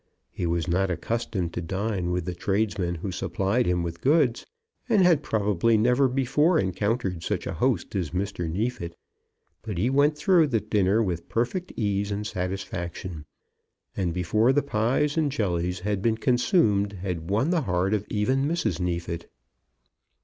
[0.31, 4.47] He was not accustomed to dine with the tradesmen who supplied him with goods,
[4.89, 8.51] and had probably never before encountered such a host as Mr.
[8.51, 8.95] Neefit;
[9.61, 13.25] but he went through the dinner with perfect ease and satisfaction,
[13.95, 18.47] and before the pies and jellies had been consumed, had won the heart of even
[18.47, 18.79] Mrs.
[18.79, 19.29] Neefit.